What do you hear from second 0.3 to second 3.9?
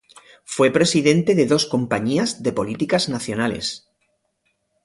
Fue presidente de dos compañías de políticas nacionales.